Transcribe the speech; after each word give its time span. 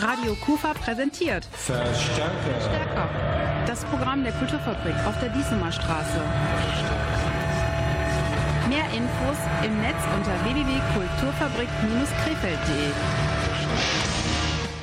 Radio 0.00 0.36
Kufa 0.36 0.74
präsentiert 0.74 1.44
Verstärker. 1.50 2.60
Stärker. 2.60 3.08
Das 3.66 3.84
Programm 3.86 4.22
der 4.22 4.32
Kulturfabrik 4.32 4.94
auf 5.04 5.18
der 5.18 5.30
Diesemer 5.30 5.72
Straße. 5.72 6.20
Mehr 8.68 8.84
Infos 8.96 9.36
im 9.64 9.80
Netz 9.80 9.96
unter 10.16 10.30
www.kulturfabrik-krefeld.de. 10.44 12.92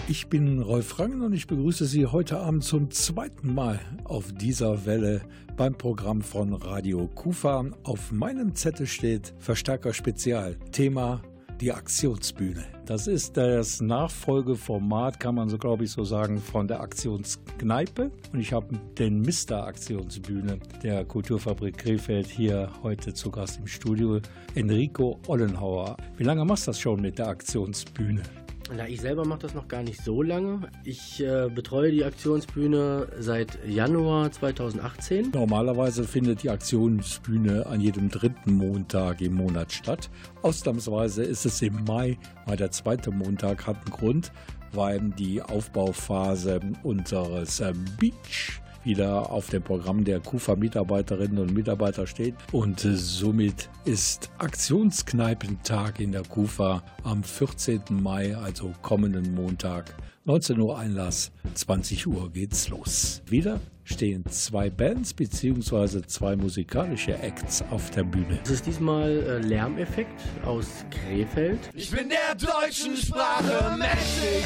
Ich 0.10 0.28
bin 0.28 0.62
Rolf 0.62 0.99
Rangen 0.99 1.22
und 1.22 1.32
ich 1.32 1.47
begrüße 1.47 1.86
Sie 1.86 2.08
heute 2.08 2.40
Abend 2.40 2.66
zum 2.66 2.92
zweiten 2.92 3.54
Mal 3.54 3.79
auf 4.04 4.34
dieser 4.34 4.86
Welle 4.86 5.22
beim 5.56 5.78
Programm 5.78 6.24
von 6.24 6.54
Radio 6.54 7.08
Kufa. 7.08 7.63
Auf 7.84 8.12
meinem 8.12 8.54
Zettel 8.54 8.86
steht 8.86 9.34
Verstärker 9.40 9.94
Spezial. 9.94 10.58
Thema 10.74 11.22
die 11.62 11.72
Aktionsbühne. 11.72 12.65
Das 12.85 13.08
ist 13.08 13.38
das 13.38 13.81
Nachfolgeformat, 13.81 15.19
kann 15.19 15.35
man 15.35 15.49
so 15.49 15.58
glaube 15.58 15.85
ich 15.85 15.92
so 15.92 16.03
sagen, 16.03 16.39
von 16.39 16.67
der 16.67 16.81
Aktionskneipe. 16.81 18.11
Und 18.34 18.39
ich 18.39 18.53
habe 18.53 18.77
den 18.97 19.21
Mister 19.21 19.66
Aktionsbühne 19.66 20.59
der 20.83 21.05
Kulturfabrik 21.05 21.77
Krefeld 21.77 22.27
hier 22.27 22.70
heute 22.83 23.13
zu 23.13 23.31
Gast 23.31 23.59
im 23.59 23.67
Studio, 23.67 24.20
Enrico 24.53 25.20
Ollenhauer. 25.27 25.97
Wie 26.17 26.23
lange 26.23 26.45
machst 26.45 26.67
du 26.67 26.71
das 26.71 26.80
schon 26.80 27.02
mit 27.02 27.17
der 27.17 27.27
Aktionsbühne? 27.27 28.22
Na, 28.73 28.87
ich 28.87 28.99
selber 28.99 29.25
mache 29.25 29.41
das 29.41 29.53
noch 29.53 29.67
gar 29.67 29.83
nicht 29.83 30.03
so 30.03 30.23
lange. 30.23 30.61
Ich 30.83 31.21
äh, 31.21 31.49
betreue 31.53 31.91
die 31.91 32.03
Aktionsbühne 32.03 33.07
seit 33.19 33.59
Januar 33.67 34.31
2018. 34.31 35.31
Normalerweise 35.31 36.03
findet 36.03 36.41
die 36.41 36.49
Aktionsbühne 36.49 37.67
an 37.67 37.79
jedem 37.79 38.09
dritten 38.09 38.53
Montag 38.53 39.21
im 39.21 39.35
Monat 39.35 39.71
statt. 39.71 40.09
Ausnahmsweise 40.41 41.23
ist 41.23 41.45
es 41.45 41.61
im 41.61 41.83
Mai, 41.83 42.17
weil 42.47 42.57
der 42.57 42.71
zweite 42.71 43.11
Montag 43.11 43.67
hat 43.67 43.75
einen 43.75 43.95
Grund, 43.95 44.31
weil 44.71 44.99
die 45.11 45.43
Aufbauphase 45.43 46.59
unseres 46.81 47.59
äh, 47.59 47.73
Beach 47.99 48.61
wieder 48.86 49.31
auf 49.31 49.50
dem 49.50 49.64
Programm 49.64 50.03
der 50.03 50.19
KUFA-Mitarbeiterinnen 50.19 51.39
und 51.39 51.53
Mitarbeiter 51.53 52.08
steht. 52.08 52.36
Und 52.52 52.86
äh, 52.86 52.95
somit 52.95 53.69
ist 53.83 54.31
Aktionskneipentag 54.38 56.00
in 56.00 56.11
der 56.11 56.23
KUFA 56.23 56.83
am 57.03 57.23
14. 57.23 57.81
Mai, 57.89 58.36
also 58.38 58.73
kommenden 58.81 59.33
Montag. 59.33 59.95
19 60.25 60.59
Uhr 60.59 60.78
Einlass, 60.78 61.31
20 61.53 62.08
Uhr 62.08 62.31
geht's 62.31 62.69
los. 62.69 63.22
Wieder 63.28 63.59
stehen 63.86 64.25
zwei 64.25 64.69
Bands 64.69 65.14
bzw. 65.14 66.02
zwei 66.08 66.36
musikalische 66.36 67.17
Acts 67.19 67.64
auf 67.72 67.91
der 67.91 68.03
Bühne. 68.03 68.39
Es 68.44 68.50
ist 68.50 68.66
diesmal 68.66 69.09
äh, 69.09 69.38
Lärmeffekt 69.39 70.22
aus 70.44 70.83
Krefeld. 70.89 71.59
Ich 71.73 71.91
bin 71.91 72.09
der 72.09 72.36
deutschen 72.36 72.97
Sprache 72.97 73.78
mächtig, 73.78 74.44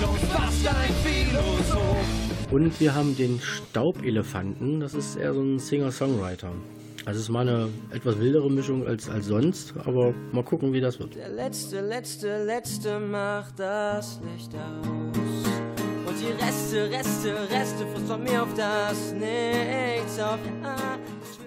schon 0.00 0.16
fast 0.30 0.66
ein 0.66 0.94
Philosoph. 1.04 2.50
Und 2.50 2.80
wir 2.80 2.94
haben 2.94 3.14
den 3.14 3.38
Staubelefanten, 3.40 4.80
das 4.80 4.94
ist 4.94 5.16
eher 5.16 5.34
so 5.34 5.42
ein 5.42 5.58
Singer-Songwriter. 5.58 6.50
Also 7.04 7.18
es 7.18 7.24
ist 7.24 7.30
mal 7.30 7.48
eine 7.48 7.68
etwas 7.90 8.18
wildere 8.18 8.50
Mischung 8.50 8.86
als, 8.86 9.08
als 9.08 9.26
sonst, 9.26 9.74
aber 9.84 10.12
mal 10.32 10.44
gucken, 10.44 10.72
wie 10.72 10.80
das 10.80 10.98
wird. 10.98 11.14
Der 11.14 11.28
letzte, 11.28 11.80
letzte, 11.80 12.44
letzte 12.44 12.98
macht 12.98 13.58
das 13.58 14.20
Licht 14.34 14.54
aus. 14.54 15.47
Die 16.20 16.44
Reste, 16.44 16.90
Reste, 16.90 17.34
Reste 17.48 17.86
frisst 17.86 18.08
von 18.08 18.22
mir 18.24 18.42
auf 18.42 18.52
das 18.54 19.12
Nichts 19.12 20.18
auf. 20.18 20.38
Ja, 20.64 20.76
schon 21.36 21.46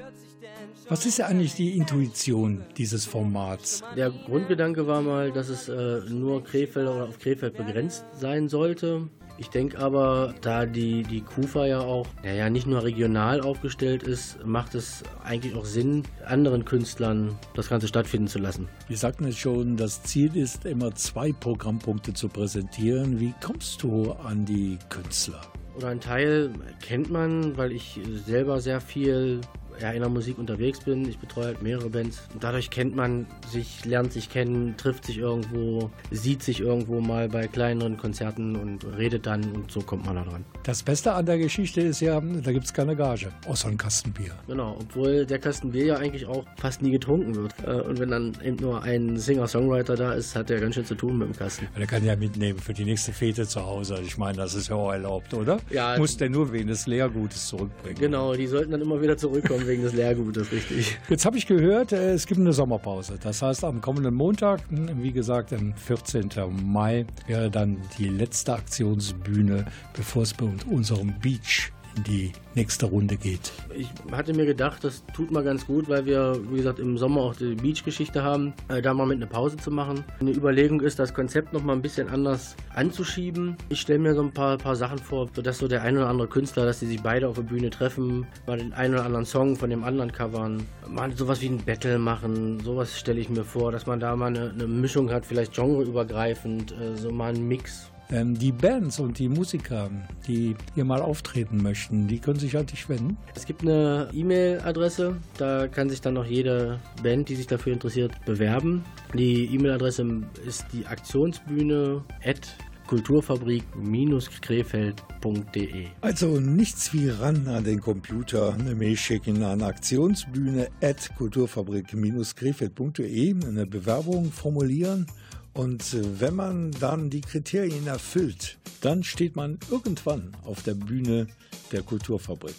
Was 0.87 1.05
ist 1.05 1.17
ja 1.17 1.25
eigentlich 1.25 1.55
die 1.55 1.75
Intuition 1.75 2.63
dieses 2.77 3.05
Formats? 3.05 3.83
Der 3.97 4.09
Grundgedanke 4.09 4.87
war 4.87 5.01
mal, 5.01 5.33
dass 5.33 5.49
es 5.49 5.67
äh, 5.67 6.01
nur 6.09 6.43
Krefeld 6.45 6.87
oder 6.87 7.09
auf 7.09 7.19
Krefeld 7.19 7.57
begrenzt 7.57 8.05
sein 8.13 8.47
sollte. 8.47 9.09
Ich 9.41 9.49
denke 9.49 9.79
aber, 9.79 10.35
da 10.41 10.67
die, 10.67 11.01
die 11.01 11.21
KUFA 11.21 11.65
ja 11.65 11.79
auch 11.79 12.05
naja, 12.23 12.47
nicht 12.51 12.67
nur 12.67 12.83
regional 12.83 13.41
aufgestellt 13.41 14.03
ist, 14.03 14.45
macht 14.45 14.75
es 14.75 15.01
eigentlich 15.23 15.55
auch 15.55 15.65
Sinn, 15.65 16.03
anderen 16.27 16.63
Künstlern 16.63 17.39
das 17.55 17.67
Ganze 17.67 17.87
stattfinden 17.87 18.27
zu 18.27 18.37
lassen. 18.37 18.69
Wir 18.87 18.97
sagten 18.97 19.25
es 19.25 19.39
schon, 19.39 19.77
das 19.77 20.03
Ziel 20.03 20.37
ist 20.37 20.65
immer 20.65 20.93
zwei 20.93 21.31
Programmpunkte 21.31 22.13
zu 22.13 22.29
präsentieren. 22.29 23.19
Wie 23.19 23.33
kommst 23.43 23.81
du 23.81 24.11
an 24.11 24.45
die 24.45 24.77
Künstler? 24.89 25.41
Oder 25.75 25.87
ein 25.87 26.01
Teil 26.01 26.51
kennt 26.79 27.09
man, 27.09 27.57
weil 27.57 27.71
ich 27.71 27.99
selber 28.27 28.61
sehr 28.61 28.79
viel 28.79 29.41
ja, 29.79 29.91
in 29.91 29.99
der 30.01 30.09
Musik 30.09 30.37
unterwegs 30.37 30.81
bin. 30.81 31.07
Ich 31.07 31.17
betreue 31.19 31.45
halt 31.45 31.61
mehrere 31.61 31.89
Bands. 31.89 32.27
Und 32.33 32.43
dadurch 32.43 32.69
kennt 32.69 32.95
man 32.95 33.25
sich, 33.49 33.85
lernt 33.85 34.13
sich 34.13 34.29
kennen, 34.29 34.75
trifft 34.77 35.05
sich 35.05 35.17
irgendwo, 35.17 35.89
sieht 36.11 36.43
sich 36.43 36.59
irgendwo 36.59 37.01
mal 37.01 37.29
bei 37.29 37.47
kleineren 37.47 37.97
Konzerten 37.97 38.55
und 38.55 38.85
redet 38.97 39.25
dann 39.25 39.43
und 39.51 39.71
so 39.71 39.81
kommt 39.81 40.05
man 40.05 40.15
da 40.15 40.23
dran. 40.23 40.45
Das 40.63 40.83
Beste 40.83 41.13
an 41.13 41.25
der 41.25 41.37
Geschichte 41.37 41.81
ist 41.81 41.99
ja, 42.01 42.19
da 42.21 42.51
gibt 42.51 42.65
es 42.65 42.73
keine 42.73 42.95
Gage, 42.95 43.31
außer 43.47 43.67
ein 43.67 43.77
Kastenbier. 43.77 44.33
Genau, 44.47 44.77
obwohl 44.79 45.25
der 45.25 45.39
Kasten 45.39 45.71
Bier 45.71 45.85
ja 45.85 45.95
eigentlich 45.97 46.25
auch 46.25 46.45
fast 46.57 46.81
nie 46.81 46.91
getrunken 46.91 47.35
wird. 47.35 47.53
Äh, 47.65 47.81
Und 47.81 47.99
wenn 47.99 48.09
dann 48.09 48.37
eben 48.43 48.57
nur 48.57 48.83
ein 48.83 49.17
Singer-Songwriter 49.17 49.95
da 49.95 50.13
ist, 50.13 50.35
hat 50.35 50.49
der 50.49 50.59
ganz 50.59 50.75
schön 50.75 50.85
zu 50.85 50.95
tun 50.95 51.17
mit 51.17 51.29
dem 51.29 51.35
Kasten. 51.35 51.67
Der 51.77 51.87
kann 51.87 52.05
ja 52.05 52.15
mitnehmen 52.15 52.59
für 52.59 52.73
die 52.73 52.85
nächste 52.85 53.11
Fete 53.11 53.47
zu 53.47 53.65
Hause. 53.65 53.99
Ich 54.05 54.17
meine, 54.17 54.37
das 54.37 54.53
ist 54.53 54.69
ja 54.69 54.75
auch 54.75 54.91
erlaubt, 54.91 55.33
oder? 55.33 55.59
Ja. 55.69 55.97
Muss 55.97 56.17
der 56.17 56.29
nur 56.29 56.51
des 56.51 56.87
Leergutes 56.87 57.47
zurückbringen. 57.47 57.97
Genau, 57.99 58.33
die 58.33 58.47
sollten 58.47 58.71
dann 58.71 58.81
immer 58.81 59.01
wieder 59.01 59.17
zurückkommen 59.17 59.60
wegen 59.67 59.83
des 59.83 59.93
Leergutes, 59.93 60.51
richtig. 60.51 60.97
Jetzt 61.09 61.25
habe 61.25 61.37
ich 61.37 61.47
gehört, 61.47 61.91
äh, 61.91 62.13
es 62.13 62.25
gibt 62.27 62.39
eine 62.39 62.53
Sommerpause. 62.53 63.17
Das 63.21 63.41
heißt, 63.41 63.63
am 63.63 63.81
kommenden 63.81 64.13
Montag, 64.13 64.61
hm, 64.69 65.01
wie 65.01 65.11
gesagt, 65.11 65.53
am 65.53 65.73
14. 65.75 66.29
Mai, 66.63 67.05
wäre 67.27 67.49
dann 67.49 67.77
die 67.97 68.09
letzte 68.09 68.53
Aktionsbühne, 68.53 69.65
bevor 69.95 70.23
es 70.23 70.33
bei 70.33 70.47
unserem 70.69 71.13
Beach 71.19 71.71
in 71.95 72.03
die 72.03 72.31
nächste 72.55 72.85
Runde 72.85 73.17
geht. 73.17 73.51
Ich 73.75 73.89
hatte 74.11 74.33
mir 74.33 74.45
gedacht, 74.45 74.83
das 74.83 75.03
tut 75.13 75.31
mal 75.31 75.43
ganz 75.43 75.65
gut, 75.65 75.87
weil 75.89 76.05
wir, 76.05 76.39
wie 76.49 76.57
gesagt, 76.57 76.79
im 76.79 76.97
Sommer 76.97 77.21
auch 77.21 77.35
die 77.35 77.55
Beach-Geschichte 77.55 78.23
haben, 78.23 78.53
äh, 78.67 78.81
da 78.81 78.93
mal 78.93 79.05
mit 79.05 79.17
einer 79.17 79.27
Pause 79.27 79.57
zu 79.57 79.71
machen. 79.71 80.03
Eine 80.19 80.31
Überlegung 80.31 80.81
ist, 80.81 80.99
das 80.99 81.13
Konzept 81.13 81.53
noch 81.53 81.63
mal 81.63 81.73
ein 81.73 81.81
bisschen 81.81 82.09
anders 82.09 82.55
anzuschieben. 82.73 83.55
Ich 83.69 83.81
stelle 83.81 83.99
mir 83.99 84.15
so 84.15 84.21
ein 84.21 84.31
paar, 84.31 84.57
paar 84.57 84.75
Sachen 84.75 84.99
vor, 84.99 85.29
sodass 85.33 85.57
so 85.57 85.67
der 85.67 85.81
ein 85.81 85.97
oder 85.97 86.09
andere 86.09 86.27
Künstler, 86.27 86.65
dass 86.65 86.79
sie 86.79 86.87
sich 86.87 87.01
beide 87.01 87.27
auf 87.27 87.35
der 87.35 87.43
Bühne 87.43 87.69
treffen, 87.69 88.25
mal 88.47 88.57
den 88.57 88.73
einen 88.73 88.93
oder 88.93 89.05
anderen 89.05 89.25
Song 89.25 89.55
von 89.55 89.69
dem 89.69 89.83
anderen 89.83 90.11
covern, 90.11 90.63
mal 90.87 91.15
sowas 91.15 91.41
wie 91.41 91.47
ein 91.47 91.63
Battle 91.63 91.99
machen, 91.99 92.59
sowas 92.59 92.99
stelle 92.99 93.19
ich 93.19 93.29
mir 93.29 93.43
vor, 93.43 93.71
dass 93.71 93.85
man 93.85 93.99
da 93.99 94.15
mal 94.15 94.27
eine, 94.27 94.51
eine 94.51 94.67
Mischung 94.67 95.11
hat, 95.11 95.25
vielleicht 95.25 95.53
genreübergreifend, 95.53 96.71
äh, 96.71 96.95
so 96.95 97.11
mal 97.11 97.33
ein 97.33 97.47
Mix. 97.47 97.90
Ähm, 98.11 98.37
die 98.37 98.51
Bands 98.51 98.99
und 98.99 99.17
die 99.19 99.29
Musiker, 99.29 99.89
die 100.27 100.57
hier 100.75 100.83
mal 100.83 101.01
auftreten 101.01 101.61
möchten, 101.61 102.07
die 102.07 102.19
können 102.19 102.39
sich 102.39 102.57
an 102.57 102.65
dich 102.65 102.89
wenden. 102.89 103.15
Es 103.35 103.45
gibt 103.45 103.61
eine 103.61 104.09
E-Mail-Adresse, 104.13 105.15
da 105.37 105.69
kann 105.69 105.89
sich 105.89 106.01
dann 106.01 106.15
noch 106.15 106.25
jede 106.25 106.81
Band, 107.01 107.29
die 107.29 107.35
sich 107.35 107.47
dafür 107.47 107.71
interessiert, 107.71 108.11
bewerben. 108.25 108.83
Die 109.13 109.45
E-Mail-Adresse 109.45 110.23
ist 110.45 110.65
die 110.73 110.85
Aktionsbühne 110.85 112.03
at 112.25 112.41
kulturfabrik-krefeld.de. 112.87 115.87
Also 116.01 116.41
nichts 116.41 116.93
wie 116.93 117.07
ran 117.07 117.47
an 117.47 117.63
den 117.63 117.79
Computer, 117.79 118.53
eine 118.53 118.75
Mail 118.75 118.97
schicken 118.97 119.41
an 119.43 119.61
Aktionsbühne 119.61 120.67
at 120.81 121.09
kulturfabrik-krefeld.de, 121.17 123.35
eine 123.47 123.65
Bewerbung 123.65 124.29
formulieren 124.33 125.05
und 125.53 125.93
äh, 125.93 126.19
wenn 126.19 126.35
man 126.35 126.71
dann 126.71 127.09
die 127.09 127.21
Kriterien 127.21 127.87
erfüllt, 127.87 128.57
dann 128.81 129.03
steht 129.03 129.35
man 129.35 129.59
irgendwann 129.69 130.35
auf 130.43 130.63
der 130.63 130.75
Bühne 130.75 131.27
der 131.71 131.83
Kulturfabrik. 131.83 132.55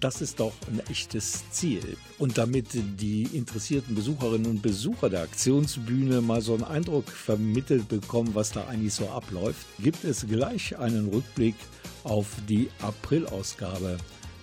Das 0.00 0.20
ist 0.20 0.40
doch 0.40 0.52
ein 0.68 0.80
echtes 0.90 1.50
Ziel. 1.50 1.96
Und 2.18 2.36
damit 2.36 2.68
die 2.72 3.22
interessierten 3.22 3.94
Besucherinnen 3.94 4.50
und 4.50 4.62
Besucher 4.62 5.08
der 5.08 5.22
Aktionsbühne 5.22 6.20
mal 6.20 6.42
so 6.42 6.54
einen 6.54 6.64
Eindruck 6.64 7.08
vermittelt 7.10 7.88
bekommen, 7.88 8.34
was 8.34 8.52
da 8.52 8.66
eigentlich 8.66 8.94
so 8.94 9.08
abläuft, 9.08 9.66
gibt 9.78 10.04
es 10.04 10.26
gleich 10.26 10.78
einen 10.78 11.08
Rückblick 11.08 11.56
auf 12.04 12.26
die 12.48 12.68
Aprilausgabe 12.82 13.96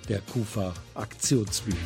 der 0.09 0.21
KUFA 0.21 0.73
Aktionsbühne. 0.95 1.77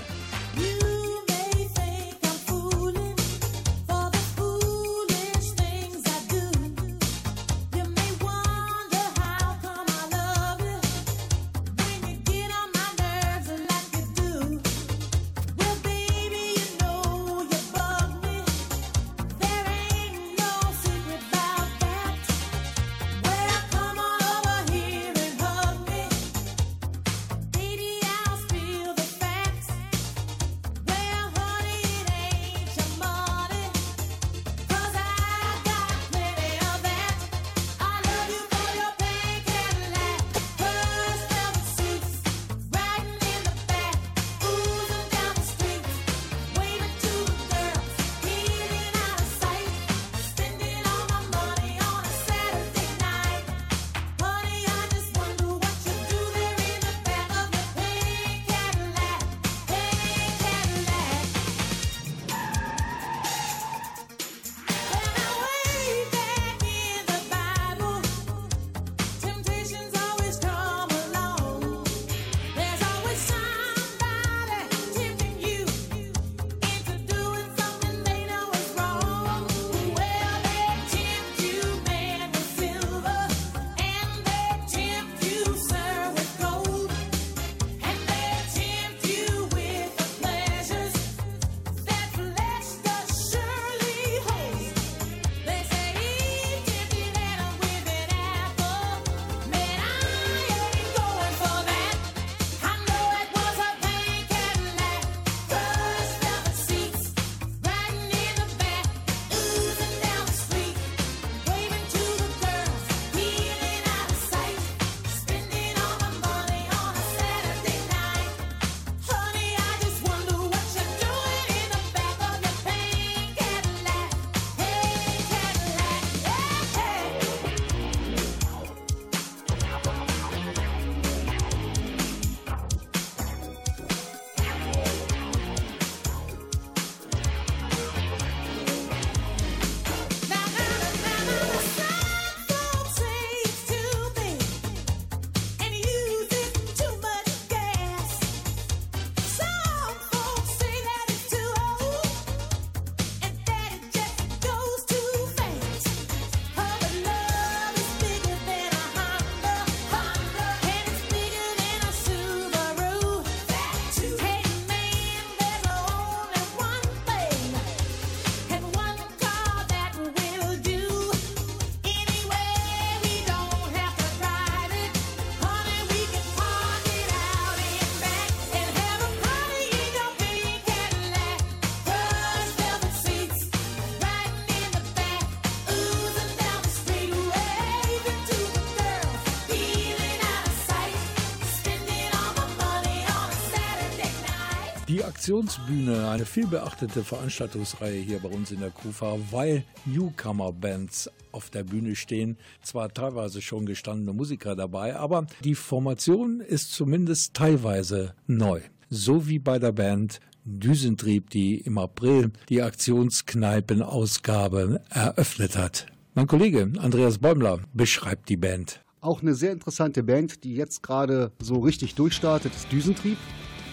Aktionsbühne, 195.27 196.07
eine 196.07 196.25
vielbeachtete 196.25 197.03
Veranstaltungsreihe 197.03 197.99
hier 197.99 198.19
bei 198.19 198.29
uns 198.29 198.51
in 198.51 198.61
der 198.61 198.71
Kufa, 198.71 199.17
weil 199.29 199.65
Newcomer-Bands 199.83 201.11
auf 201.33 201.49
der 201.49 201.65
Bühne 201.65 201.97
stehen. 201.97 202.37
Zwar 202.61 202.93
teilweise 202.93 203.41
schon 203.41 203.65
gestandene 203.65 204.13
Musiker 204.13 204.55
dabei, 204.55 204.95
aber 204.95 205.27
die 205.43 205.55
Formation 205.55 206.39
ist 206.39 206.71
zumindest 206.71 207.33
teilweise 207.33 208.13
neu. 208.25 208.61
So 208.89 209.27
wie 209.27 209.39
bei 209.39 209.59
der 209.59 209.73
Band 209.73 210.21
Düsentrieb, 210.45 211.29
die 211.29 211.57
im 211.57 211.77
April 211.77 212.31
die 212.47 212.61
Aktionskneipen-Ausgabe 212.61 214.79
eröffnet 214.89 215.57
hat. 215.57 215.87
Mein 216.13 216.27
Kollege 216.27 216.71
Andreas 216.77 217.17
Bäumler 217.17 217.59
beschreibt 217.73 218.29
die 218.29 218.37
Band. 218.37 218.81
Auch 219.01 219.21
eine 219.21 219.35
sehr 219.35 219.51
interessante 219.51 220.03
Band, 220.03 220.45
die 220.45 220.55
jetzt 220.55 220.83
gerade 220.83 221.33
so 221.39 221.59
richtig 221.59 221.95
durchstartet, 221.95 222.55
ist 222.55 222.71
Düsentrieb. 222.71 223.17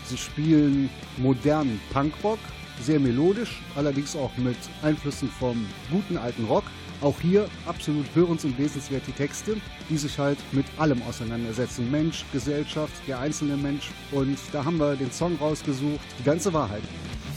Sie 0.06 0.16
spielen 0.16 0.90
modernen 1.16 1.80
Punkrock, 1.92 2.38
sehr 2.80 3.00
melodisch, 3.00 3.62
allerdings 3.74 4.14
auch 4.16 4.36
mit 4.36 4.56
Einflüssen 4.82 5.30
vom 5.30 5.64
guten 5.90 6.16
alten 6.16 6.44
Rock. 6.44 6.64
Auch 7.00 7.20
hier 7.20 7.48
absolut 7.66 8.06
hörens- 8.14 8.44
und 8.44 8.58
lesenswert 8.58 9.02
die 9.06 9.12
Texte, 9.12 9.56
die 9.90 9.96
sich 9.96 10.18
halt 10.18 10.38
mit 10.52 10.66
allem 10.78 11.02
auseinandersetzen. 11.02 11.90
Mensch, 11.90 12.24
Gesellschaft, 12.32 12.94
der 13.06 13.18
einzelne 13.18 13.56
Mensch. 13.56 13.90
Und 14.12 14.38
da 14.52 14.64
haben 14.64 14.78
wir 14.78 14.96
den 14.96 15.10
Song 15.10 15.36
rausgesucht, 15.36 16.00
die 16.18 16.24
ganze 16.24 16.52
Wahrheit. 16.52 16.82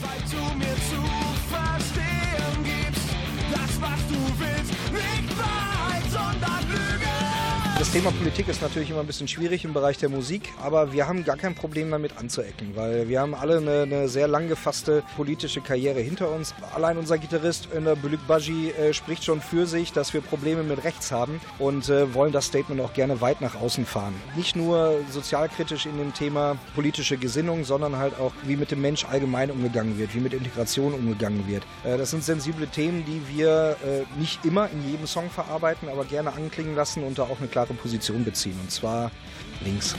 weil 0.01 0.19
du 0.29 0.57
mir 0.57 0.75
zu 0.89 1.01
verstehen 1.49 2.63
gibst, 2.63 3.09
das 3.51 3.81
was 3.81 4.07
du 4.07 4.19
willst, 4.39 4.73
nicht 4.91 5.31
Lüge. 5.31 5.76
Das 7.87 7.93
Thema 7.93 8.11
Politik 8.11 8.49
ist 8.49 8.61
natürlich 8.61 8.89
immer 8.89 8.99
ein 8.99 9.07
bisschen 9.07 9.29
schwierig 9.29 9.63
im 9.63 9.71
Bereich 9.71 9.97
der 9.97 10.09
Musik, 10.09 10.51
aber 10.61 10.91
wir 10.91 11.07
haben 11.07 11.23
gar 11.23 11.37
kein 11.37 11.55
Problem 11.55 11.89
damit 11.89 12.17
anzuecken, 12.17 12.75
weil 12.75 13.07
wir 13.07 13.21
haben 13.21 13.33
alle 13.33 13.59
eine, 13.59 13.83
eine 13.83 14.09
sehr 14.09 14.27
lang 14.27 14.49
gefasste 14.49 15.03
politische 15.15 15.61
Karriere 15.61 16.01
hinter 16.01 16.29
uns. 16.29 16.53
Allein 16.75 16.97
unser 16.97 17.17
Gitarrist 17.17 17.69
Önder 17.73 17.95
Bülükbaji 17.95 18.71
äh, 18.71 18.93
spricht 18.93 19.23
schon 19.23 19.39
für 19.39 19.65
sich, 19.67 19.93
dass 19.93 20.13
wir 20.13 20.19
Probleme 20.19 20.63
mit 20.63 20.83
rechts 20.83 21.13
haben 21.13 21.39
und 21.59 21.87
äh, 21.87 22.13
wollen 22.13 22.33
das 22.33 22.47
Statement 22.47 22.81
auch 22.81 22.91
gerne 22.91 23.21
weit 23.21 23.39
nach 23.39 23.55
außen 23.55 23.85
fahren. 23.85 24.13
Nicht 24.35 24.57
nur 24.57 24.99
sozialkritisch 25.09 25.85
in 25.85 25.97
dem 25.97 26.13
Thema 26.13 26.57
politische 26.75 27.15
Gesinnung, 27.15 27.63
sondern 27.63 27.95
halt 27.95 28.19
auch, 28.19 28.33
wie 28.43 28.57
mit 28.57 28.69
dem 28.69 28.81
Mensch 28.81 29.05
allgemein 29.05 29.49
umgegangen 29.49 29.97
wird, 29.97 30.13
wie 30.13 30.19
mit 30.19 30.33
Integration 30.33 30.93
umgegangen 30.93 31.47
wird. 31.47 31.63
Äh, 31.85 31.97
das 31.97 32.11
sind 32.11 32.21
sensible 32.21 32.67
Themen, 32.67 33.05
die 33.05 33.21
wir 33.33 33.77
äh, 33.85 34.19
nicht 34.19 34.43
immer 34.43 34.69
in 34.71 34.91
jedem 34.91 35.07
Song 35.07 35.29
verarbeiten, 35.29 35.87
aber 35.87 36.03
gerne 36.03 36.33
anklingen 36.33 36.75
lassen 36.75 37.03
und 37.03 37.17
da 37.17 37.23
auch 37.23 37.39
eine 37.39 37.47
klare 37.47 37.76
Position 37.77 38.23
beziehen, 38.23 38.59
und 38.61 38.71
zwar 38.71 39.11
links. 39.63 39.95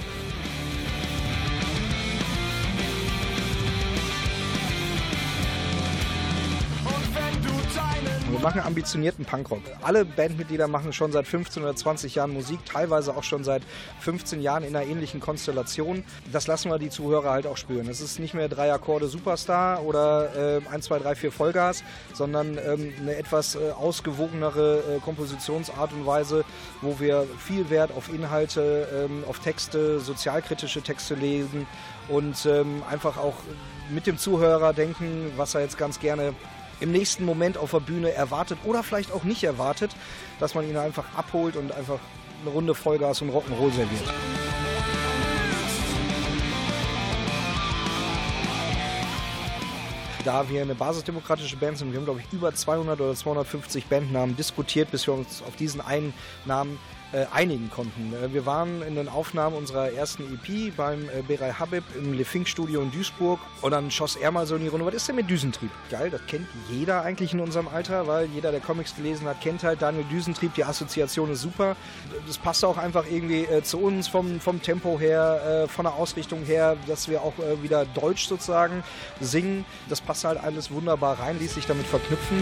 Wir 8.39 8.45
machen 8.45 8.61
ambitionierten 8.61 9.25
Punkrock. 9.25 9.63
Alle 9.83 10.05
Bandmitglieder 10.05 10.69
machen 10.69 10.93
schon 10.93 11.11
seit 11.11 11.27
15 11.27 11.61
oder 11.61 11.75
20 11.75 12.15
Jahren 12.15 12.33
Musik, 12.33 12.61
teilweise 12.65 13.17
auch 13.17 13.25
schon 13.25 13.43
seit 13.43 13.65
15 13.99 14.41
Jahren 14.41 14.63
in 14.63 14.77
einer 14.77 14.87
ähnlichen 14.87 15.19
Konstellation. 15.19 16.05
Das 16.31 16.47
lassen 16.47 16.71
wir 16.71 16.79
die 16.79 16.89
Zuhörer 16.89 17.31
halt 17.31 17.49
auch 17.49 17.57
spüren. 17.57 17.89
Es 17.89 18.01
ist 18.01 18.21
nicht 18.21 18.35
mehr 18.35 18.49
drei 18.49 18.73
Akkorde 18.73 19.09
Superstar 19.09 19.83
oder 19.83 20.61
äh, 20.63 20.69
1, 20.73 20.85
2, 20.85 21.01
3, 21.01 21.15
4 21.17 21.33
Vollgas, 21.33 21.83
sondern 22.15 22.59
ähm, 22.65 22.93
eine 23.01 23.17
etwas 23.17 23.57
äh, 23.57 23.73
ausgewogenere 23.73 24.85
äh, 24.99 25.01
Kompositionsart 25.01 25.93
und 25.93 26.07
Weise, 26.07 26.45
wo 26.81 27.01
wir 27.01 27.27
viel 27.45 27.71
Wert 27.71 27.91
auf 27.91 28.09
Inhalte, 28.09 28.87
ähm, 28.95 29.25
auf 29.29 29.41
Texte, 29.41 29.99
sozialkritische 29.99 30.81
Texte 30.81 31.17
legen 31.17 31.67
und 32.07 32.47
ähm, 32.47 32.85
einfach 32.89 33.17
auch 33.17 33.35
mit 33.91 34.07
dem 34.07 34.17
Zuhörer 34.17 34.75
denken, 34.75 35.33
was 35.37 35.57
er 35.57 35.63
jetzt 35.63 35.77
ganz 35.77 35.99
gerne 35.99 36.35
im 36.81 36.93
nächsten 36.93 37.25
Moment 37.25 37.59
auf 37.59 37.73
der 37.73 37.81
Bühne 37.81 38.13
erwartet 38.13 38.59
oder 38.65 38.83
vielleicht 38.83 39.13
auch 39.13 39.25
nicht 39.25 39.45
erwartet, 39.45 39.91
dass 40.41 40.55
man 40.55 40.69
ihn 40.69 40.77
einfach 40.77 41.05
abholt 41.17 41.57
und 41.57 41.73
einfach 41.73 41.99
eine 42.43 42.51
Runde 42.51 42.75
Vollgas 42.75 43.21
und 43.23 43.31
Rock'n'Roll 43.31 43.73
serviert. 43.73 44.15
Da 50.29 50.47
wir 50.51 50.61
eine 50.61 50.75
basisdemokratische 50.75 51.57
Band 51.57 51.79
sind, 51.79 51.91
wir 51.91 51.97
haben 51.97 52.05
glaube 52.05 52.21
ich 52.21 52.31
über 52.35 52.55
200 52.55 53.01
oder 53.01 53.15
250 53.15 53.87
Bandnamen 53.87 54.37
diskutiert, 54.37 54.91
bis 54.91 55.07
wir 55.07 55.15
uns 55.15 55.41
auf 55.41 55.57
diesen 55.57 55.81
einen 55.81 56.13
Namen 56.45 56.79
äh, 57.13 57.25
einigen 57.33 57.71
konnten. 57.71 58.13
Äh, 58.13 58.33
wir 58.35 58.45
waren 58.45 58.83
in 58.83 58.95
den 58.95 59.09
Aufnahmen 59.09 59.57
unserer 59.57 59.93
ersten 59.93 60.25
EP 60.25 60.77
beim 60.77 61.09
äh, 61.09 61.23
Beray 61.27 61.53
Habib 61.53 61.85
im 61.97 62.13
Le 62.13 62.25
Fink 62.25 62.47
Studio 62.47 62.83
in 62.83 62.91
Duisburg 62.91 63.41
und 63.63 63.71
dann 63.71 63.91
schoss 63.91 64.17
er 64.17 64.31
mal 64.31 64.47
so 64.47 64.57
in 64.57 64.63
die 64.63 64.69
Runde, 64.69 64.85
was 64.85 64.95
ist 64.95 65.09
denn 65.09 65.17
mit 65.17 65.31
Düsentrieb? 65.31 65.71
Geil, 65.91 66.11
das 66.11 66.21
kennt 66.27 66.47
jeder 66.71 67.03
eigentlich 67.03 67.33
in 67.33 67.41
unserem 67.41 67.69
Alter, 67.69 68.07
weil 68.07 68.27
jeder, 68.27 68.51
der 68.51 68.61
Comics 68.61 68.95
gelesen 68.95 69.27
hat, 69.27 69.41
kennt 69.41 69.63
halt 69.63 69.81
Daniel 69.81 70.05
Düsentrieb, 70.05 70.55
die 70.55 70.65
Assoziation 70.65 71.31
ist 71.31 71.41
super. 71.41 71.77
Das 72.27 72.37
passt 72.37 72.65
auch 72.65 72.77
einfach 72.77 73.07
irgendwie 73.11 73.45
äh, 73.45 73.63
zu 73.63 73.79
uns 73.79 74.09
vom, 74.09 74.39
vom 74.41 74.61
Tempo 74.61 74.99
her, 74.99 75.65
äh, 75.65 75.69
von 75.69 75.87
der 75.87 75.95
Ausrichtung 75.95 76.43
her, 76.45 76.77
dass 76.87 77.09
wir 77.09 77.23
auch 77.23 77.39
äh, 77.39 77.63
wieder 77.63 77.87
Deutsch 77.87 78.27
sozusagen 78.27 78.85
singen. 79.21 79.65
Das 79.89 80.03
passt 80.03 80.18
halt 80.25 80.39
alles 80.43 80.71
wunderbar 80.71 81.19
rein, 81.19 81.39
ließ 81.39 81.55
sich 81.55 81.67
damit 81.67 81.87
verknüpfen. 81.87 82.39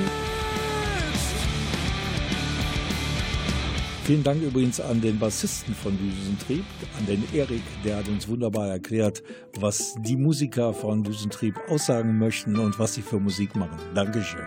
Vielen 4.06 4.22
Dank 4.22 4.40
übrigens 4.40 4.80
an 4.80 5.00
den 5.00 5.18
Bassisten 5.18 5.74
von 5.74 5.98
Düsentrieb, 5.98 6.64
an 6.96 7.06
den 7.06 7.24
Erik, 7.34 7.64
der 7.84 7.96
hat 7.96 8.06
uns 8.06 8.28
wunderbar 8.28 8.68
erklärt, 8.68 9.20
was 9.58 9.96
die 9.98 10.16
Musiker 10.16 10.72
von 10.72 11.02
Düsentrieb 11.02 11.58
aussagen 11.68 12.16
möchten 12.16 12.56
und 12.56 12.78
was 12.78 12.94
sie 12.94 13.02
für 13.02 13.18
Musik 13.18 13.56
machen. 13.56 13.80
Dankeschön. 13.96 14.46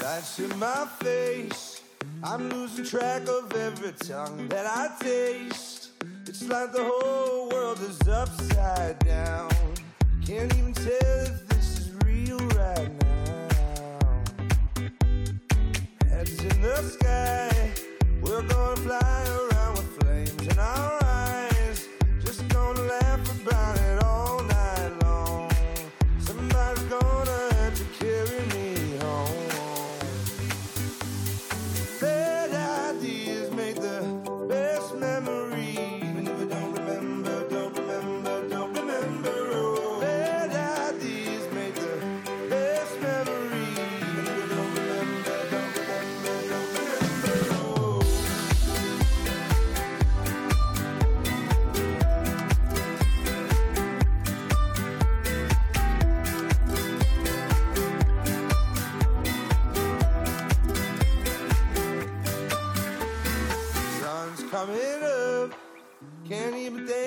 That's 0.00 0.40
in 0.40 0.48
my 0.58 0.88
face. 1.00 1.82
I'm 2.24 2.48
losing 2.50 2.84
track 2.84 3.22
of 3.28 3.54
every 3.54 3.92
tongue 3.92 4.48
that 4.48 4.66
I 4.66 4.88
taste. 5.00 5.90
It's 6.26 6.48
like 6.48 6.72
the 6.72 6.82
whole 6.82 7.48
world 7.48 7.78
is 7.80 8.08
upside 8.08 8.98
down. 9.06 9.51
Can't 10.24 10.56
even 10.56 10.72
tell 10.72 11.26
if 11.26 11.48
this 11.48 11.78
is 11.80 11.92
real 12.04 12.38
right 12.50 12.88
now. 13.02 14.22
Heads 16.08 16.44
in 16.44 16.62
the 16.62 16.76
sky, 16.82 17.72
we're 18.22 18.42
gonna 18.42 18.76
fly 18.76 19.24
around 19.26 19.78
with 19.78 19.98
flames 20.00 20.46
in 20.46 20.58
our 20.60 20.91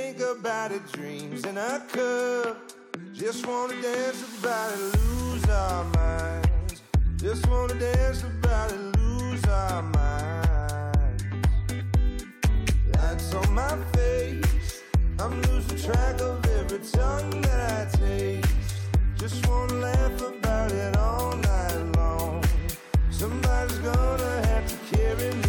think 0.05 0.37
about 0.37 0.71
it. 0.71 0.81
Dreams 0.91 1.45
in 1.45 1.57
a 1.57 1.83
cup. 1.91 2.57
Just 3.13 3.47
wanna 3.47 3.81
dance 3.81 4.21
about 4.37 4.71
it, 4.73 4.81
lose 4.99 5.49
our 5.49 5.83
minds. 5.99 6.81
Just 7.15 7.47
wanna 7.47 7.73
dance 7.73 8.21
about 8.23 8.71
it, 8.71 8.81
lose 8.99 9.43
our 9.45 9.81
minds. 9.81 11.23
Lights 12.93 13.33
on 13.33 13.53
my 13.53 13.75
face. 13.93 14.83
I'm 15.17 15.41
losing 15.43 15.79
track 15.87 16.21
of 16.21 16.45
every 16.59 16.81
tongue 16.97 17.41
that 17.41 17.59
I 17.77 17.97
taste. 17.97 18.53
Just 19.17 19.47
wanna 19.47 19.73
laugh 19.87 20.21
about 20.21 20.71
it 20.71 20.97
all 20.97 21.35
night 21.37 21.81
long. 21.97 22.43
Somebody's 23.09 23.79
gonna 23.79 24.33
have 24.49 24.65
to 24.71 24.77
carry 24.95 25.31
me 25.43 25.44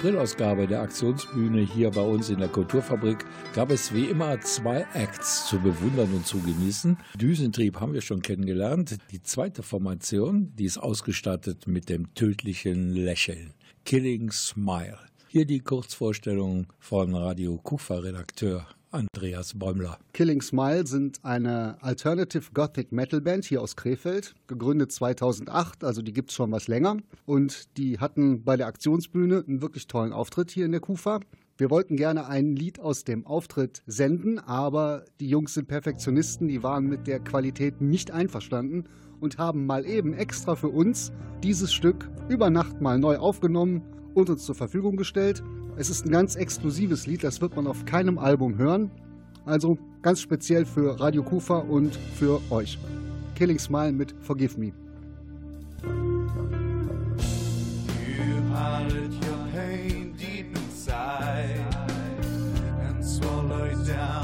Aprilausgabe 0.00 0.66
der 0.66 0.80
Aktionsbühne 0.80 1.60
hier 1.60 1.90
bei 1.90 2.00
uns 2.00 2.30
in 2.30 2.38
der 2.38 2.48
Kulturfabrik 2.48 3.18
gab 3.54 3.70
es 3.70 3.92
wie 3.92 4.06
immer 4.06 4.40
zwei 4.40 4.86
Acts 4.94 5.46
zu 5.46 5.58
bewundern 5.58 6.10
und 6.14 6.26
zu 6.26 6.38
genießen. 6.38 6.96
Düsentrieb 7.16 7.78
haben 7.80 7.92
wir 7.92 8.00
schon 8.00 8.22
kennengelernt. 8.22 8.96
Die 9.10 9.20
zweite 9.20 9.62
Formation, 9.62 10.56
die 10.56 10.64
ist 10.64 10.78
ausgestattet 10.78 11.66
mit 11.66 11.90
dem 11.90 12.14
tödlichen 12.14 12.94
Lächeln. 12.94 13.52
Killing 13.84 14.30
Smile. 14.32 15.00
Hier 15.28 15.44
die 15.44 15.60
Kurzvorstellung 15.60 16.68
von 16.78 17.14
Radio 17.14 17.58
Kufa-Redakteur 17.58 18.66
Andreas 18.90 19.56
Bäumler. 19.56 19.98
Killing 20.12 20.42
Smile 20.42 20.86
sind 20.86 21.24
eine 21.24 21.76
Alternative 21.80 22.50
Gothic 22.52 22.90
Metal 22.90 23.20
Band 23.20 23.44
hier 23.44 23.62
aus 23.62 23.76
Krefeld, 23.76 24.34
gegründet 24.48 24.90
2008, 24.90 25.84
also 25.84 26.02
die 26.02 26.12
gibt 26.12 26.30
es 26.30 26.36
schon 26.36 26.50
was 26.50 26.66
länger. 26.66 26.96
Und 27.24 27.76
die 27.76 28.00
hatten 28.00 28.42
bei 28.42 28.56
der 28.56 28.66
Aktionsbühne 28.66 29.44
einen 29.46 29.62
wirklich 29.62 29.86
tollen 29.86 30.12
Auftritt 30.12 30.50
hier 30.50 30.66
in 30.66 30.72
der 30.72 30.80
Kufa. 30.80 31.20
Wir 31.56 31.70
wollten 31.70 31.96
gerne 31.96 32.26
ein 32.26 32.56
Lied 32.56 32.80
aus 32.80 33.04
dem 33.04 33.26
Auftritt 33.26 33.82
senden, 33.86 34.38
aber 34.38 35.04
die 35.20 35.28
Jungs 35.28 35.54
sind 35.54 35.68
Perfektionisten, 35.68 36.48
die 36.48 36.62
waren 36.62 36.86
mit 36.86 37.06
der 37.06 37.20
Qualität 37.20 37.80
nicht 37.80 38.10
einverstanden 38.10 38.84
und 39.20 39.38
haben 39.38 39.66
mal 39.66 39.86
eben 39.86 40.14
extra 40.14 40.56
für 40.56 40.68
uns 40.68 41.12
dieses 41.42 41.72
Stück 41.72 42.10
über 42.28 42.50
Nacht 42.50 42.80
mal 42.80 42.98
neu 42.98 43.18
aufgenommen 43.18 43.82
und 44.14 44.30
uns 44.30 44.44
zur 44.44 44.54
Verfügung 44.54 44.96
gestellt. 44.96 45.42
Es 45.76 45.88
ist 45.88 46.04
ein 46.04 46.10
ganz 46.10 46.36
exklusives 46.36 47.06
Lied, 47.06 47.24
das 47.24 47.40
wird 47.40 47.56
man 47.56 47.66
auf 47.66 47.84
keinem 47.84 48.18
Album 48.18 48.58
hören. 48.58 48.90
Also 49.44 49.76
ganz 50.02 50.20
speziell 50.20 50.64
für 50.64 51.00
Radio 51.00 51.22
Kufa 51.22 51.58
und 51.58 51.96
für 51.96 52.40
euch. 52.50 52.78
Killing 53.34 53.58
Smile 53.58 53.92
mit 53.92 54.14
Forgive 54.20 54.58
Me. 54.58 54.66
You 54.66 54.72
your 59.26 59.46
pain 59.52 60.14
deep 60.18 60.54
inside 60.56 61.64
and 62.86 63.02
swallow 63.04 63.64
it 63.64 63.86
down 63.86 64.19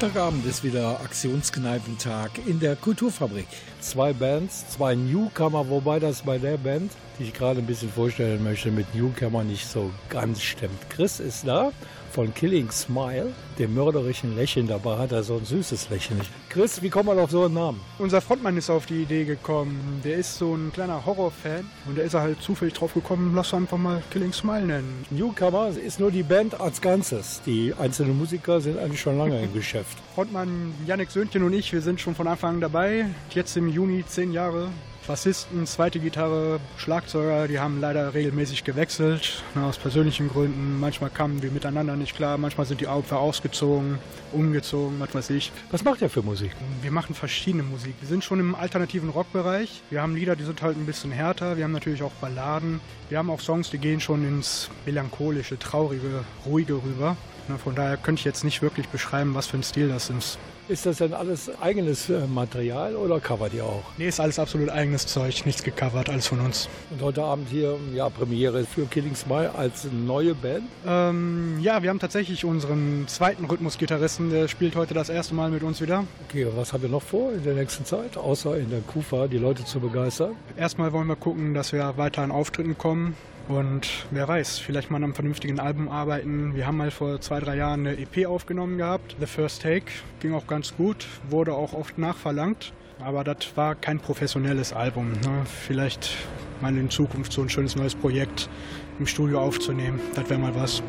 Montagabend 0.00 0.46
ist 0.46 0.62
wieder 0.62 1.00
Aktionskneipentag 1.00 2.30
in 2.46 2.60
der 2.60 2.76
Kulturfabrik. 2.76 3.48
Zwei 3.80 4.12
Bands, 4.12 4.64
zwei 4.68 4.94
Newcomer, 4.94 5.68
wobei 5.68 5.98
das 5.98 6.22
bei 6.22 6.38
der 6.38 6.56
Band, 6.56 6.92
die 7.18 7.24
ich 7.24 7.34
gerade 7.34 7.60
ein 7.60 7.66
bisschen 7.66 7.90
vorstellen 7.90 8.42
möchte, 8.44 8.70
mit 8.70 8.94
Newcomer 8.94 9.44
nicht 9.44 9.66
so 9.66 9.90
ganz 10.08 10.42
stimmt. 10.42 10.88
Chris 10.90 11.20
ist 11.20 11.46
da 11.46 11.72
von 12.12 12.32
Killing 12.34 12.70
Smile, 12.70 13.32
dem 13.58 13.74
mörderischen 13.74 14.34
Lächeln. 14.36 14.66
Dabei 14.66 14.98
hat 14.98 15.12
er 15.12 15.22
so 15.22 15.36
ein 15.36 15.44
süßes 15.44 15.90
Lächeln. 15.90 16.20
Chris, 16.48 16.82
wie 16.82 16.88
kommt 16.88 17.06
man 17.06 17.18
auf 17.18 17.30
so 17.30 17.44
einen 17.44 17.54
Namen? 17.54 17.80
Unser 17.98 18.20
Frontmann 18.20 18.56
ist 18.56 18.70
auf 18.70 18.86
die 18.86 19.02
Idee 19.02 19.24
gekommen. 19.24 20.00
Der 20.04 20.16
ist 20.16 20.38
so 20.38 20.54
ein 20.54 20.72
kleiner 20.72 21.04
Horrorfan 21.04 21.68
und 21.86 21.98
da 21.98 22.02
ist 22.02 22.14
er 22.14 22.22
halt 22.22 22.40
zufällig 22.40 22.74
drauf 22.74 22.94
gekommen, 22.94 23.34
lass 23.34 23.52
einfach 23.52 23.78
mal 23.78 24.02
Killing 24.10 24.32
Smile 24.32 24.66
nennen. 24.66 25.04
Newcomer 25.10 25.68
ist 25.68 26.00
nur 26.00 26.10
die 26.10 26.22
Band 26.22 26.60
als 26.60 26.80
Ganzes. 26.80 27.42
Die 27.44 27.74
einzelnen 27.78 28.16
Musiker 28.16 28.60
sind 28.60 28.78
eigentlich 28.78 29.00
schon 29.00 29.18
lange 29.18 29.42
im 29.42 29.52
Geschäft. 29.58 29.98
Frontmann 30.14 30.74
Yannick 30.86 31.10
Söhnchen 31.10 31.42
und 31.42 31.52
ich, 31.52 31.72
wir 31.72 31.82
sind 31.82 32.00
schon 32.00 32.14
von 32.14 32.26
Anfang 32.26 32.54
an 32.54 32.60
dabei. 32.60 33.06
Jetzt 33.30 33.56
im 33.56 33.68
Juni 33.68 34.04
zehn 34.06 34.32
Jahre. 34.32 34.70
Bassisten, 35.08 35.66
zweite 35.66 36.00
Gitarre, 36.00 36.60
Schlagzeuger, 36.76 37.48
die 37.48 37.58
haben 37.58 37.80
leider 37.80 38.12
regelmäßig 38.12 38.62
gewechselt, 38.62 39.42
ne, 39.54 39.64
aus 39.64 39.78
persönlichen 39.78 40.28
Gründen. 40.28 40.78
Manchmal 40.78 41.08
kamen 41.08 41.40
wir 41.40 41.50
miteinander 41.50 41.96
nicht 41.96 42.14
klar, 42.14 42.36
manchmal 42.36 42.66
sind 42.66 42.82
die 42.82 42.88
Opfer 42.88 43.18
ausgezogen, 43.18 43.98
umgezogen, 44.32 45.00
was 45.00 45.14
weiß 45.14 45.30
ich. 45.30 45.50
Was 45.70 45.82
macht 45.82 46.02
ihr 46.02 46.10
für 46.10 46.20
Musik? 46.20 46.50
Wir 46.82 46.90
machen 46.90 47.14
verschiedene 47.14 47.62
Musik. 47.62 47.94
Wir 48.00 48.08
sind 48.08 48.22
schon 48.22 48.38
im 48.38 48.54
alternativen 48.54 49.08
Rockbereich. 49.08 49.80
Wir 49.88 50.02
haben 50.02 50.14
Lieder, 50.14 50.36
die 50.36 50.44
sind 50.44 50.60
halt 50.60 50.76
ein 50.76 50.84
bisschen 50.84 51.10
härter. 51.10 51.56
Wir 51.56 51.64
haben 51.64 51.72
natürlich 51.72 52.02
auch 52.02 52.12
Balladen. 52.20 52.78
Wir 53.08 53.16
haben 53.16 53.30
auch 53.30 53.40
Songs, 53.40 53.70
die 53.70 53.78
gehen 53.78 54.00
schon 54.00 54.28
ins 54.28 54.68
melancholische, 54.84 55.58
traurige, 55.58 56.22
ruhige 56.44 56.74
rüber. 56.74 57.16
Ne, 57.48 57.58
Von 57.58 57.74
daher 57.74 57.96
könnte 57.96 58.20
ich 58.20 58.24
jetzt 58.24 58.44
nicht 58.44 58.62
wirklich 58.62 58.88
beschreiben, 58.88 59.34
was 59.34 59.46
für 59.46 59.56
ein 59.56 59.62
Stil 59.62 59.88
das 59.88 60.10
ist. 60.10 60.38
Ist 60.68 60.84
das 60.84 60.98
denn 60.98 61.14
alles 61.14 61.50
eigenes 61.62 62.10
äh, 62.10 62.26
Material 62.26 62.94
oder 62.94 63.20
covert 63.20 63.54
ihr 63.54 63.64
auch? 63.64 63.84
Nee, 63.96 64.08
ist 64.08 64.20
alles 64.20 64.38
absolut 64.38 64.68
eigenes 64.68 65.06
Zeug, 65.06 65.46
nichts 65.46 65.62
gecovert, 65.62 66.10
alles 66.10 66.26
von 66.26 66.40
uns. 66.40 66.68
Und 66.90 67.00
heute 67.00 67.22
Abend 67.22 67.48
hier, 67.48 67.78
ja, 67.94 68.10
Premiere 68.10 68.64
für 68.64 68.84
Killing 68.84 69.14
Smile 69.14 69.54
als 69.54 69.88
neue 69.90 70.34
Band. 70.34 70.64
Ähm, 70.86 71.58
ja, 71.62 71.82
wir 71.82 71.88
haben 71.88 71.98
tatsächlich 71.98 72.44
unseren 72.44 73.08
zweiten 73.08 73.46
Rhythmusgitarristen, 73.46 74.28
der 74.28 74.46
spielt 74.48 74.76
heute 74.76 74.92
das 74.92 75.08
erste 75.08 75.34
Mal 75.34 75.50
mit 75.50 75.62
uns 75.62 75.80
wieder. 75.80 76.04
Okay, 76.28 76.46
was 76.54 76.74
haben 76.74 76.82
wir 76.82 76.90
noch 76.90 77.02
vor 77.02 77.32
in 77.32 77.44
der 77.44 77.54
nächsten 77.54 77.86
Zeit, 77.86 78.18
außer 78.18 78.58
in 78.58 78.68
der 78.68 78.80
Kufa 78.80 79.26
die 79.26 79.38
Leute 79.38 79.64
zu 79.64 79.80
begeistern? 79.80 80.32
Erstmal 80.58 80.92
wollen 80.92 81.06
wir 81.06 81.16
gucken, 81.16 81.54
dass 81.54 81.72
wir 81.72 81.96
weiter 81.96 82.20
an 82.20 82.30
Auftritten 82.30 82.76
kommen. 82.76 83.16
Und 83.48 83.88
wer 84.10 84.28
weiß, 84.28 84.58
vielleicht 84.58 84.90
mal 84.90 84.98
an 84.98 85.04
einem 85.04 85.14
vernünftigen 85.14 85.58
Album 85.58 85.88
arbeiten. 85.88 86.54
Wir 86.54 86.66
haben 86.66 86.76
mal 86.76 86.90
vor 86.90 87.20
zwei, 87.20 87.40
drei 87.40 87.56
Jahren 87.56 87.86
eine 87.86 87.98
EP 87.98 88.26
aufgenommen 88.26 88.76
gehabt. 88.76 89.16
The 89.18 89.26
First 89.26 89.62
Take 89.62 89.86
ging 90.20 90.34
auch 90.34 90.46
ganz 90.46 90.76
gut, 90.76 91.06
wurde 91.30 91.54
auch 91.54 91.72
oft 91.72 91.96
nachverlangt. 91.96 92.72
Aber 93.00 93.24
das 93.24 93.56
war 93.56 93.74
kein 93.74 94.00
professionelles 94.00 94.72
Album. 94.72 95.12
Ne? 95.12 95.44
Vielleicht 95.44 96.14
mal 96.60 96.76
in 96.76 96.90
Zukunft 96.90 97.32
so 97.32 97.42
ein 97.42 97.48
schönes 97.48 97.74
neues 97.74 97.94
Projekt 97.94 98.50
im 98.98 99.06
Studio 99.06 99.40
aufzunehmen. 99.40 99.98
Das 100.14 100.28
wäre 100.28 100.40
mal 100.40 100.54
was. 100.54 100.82